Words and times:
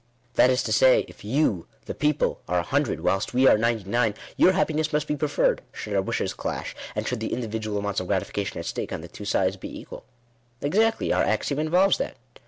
"That 0.33 0.49
is 0.49 0.63
to 0.63 0.71
say, 0.73 1.05
if 1.07 1.23
you— 1.23 1.67
the 1.85 1.93
people, 1.93 2.41
are 2.47 2.57
a 2.57 2.63
hundred, 2.63 3.01
whilst 3.01 3.35
we 3.35 3.47
are 3.47 3.55
ninety 3.55 3.83
nine, 3.83 4.15
your 4.35 4.53
happiness 4.53 4.91
must 4.91 5.07
be 5.07 5.15
preferred, 5.15 5.61
should 5.71 5.93
our 5.93 6.01
wishes 6.01 6.33
clash, 6.33 6.75
and 6.95 7.07
should 7.07 7.19
the 7.19 7.31
individual 7.31 7.77
amounts 7.77 7.99
of 7.99 8.07
grati 8.07 8.25
fication 8.31 8.55
at 8.55 8.65
stake 8.65 8.91
on 8.91 9.01
the 9.01 9.07
two 9.07 9.25
sides 9.25 9.57
be 9.57 9.69
equal/'" 9.79 10.01
Exactly; 10.63 11.13
our 11.13 11.21
axiom 11.21 11.59
involves 11.59 11.99
that." 11.99 12.15